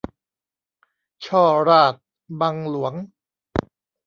[1.25, 2.01] ฉ้อราษฎร์
[2.41, 2.93] บังหลวง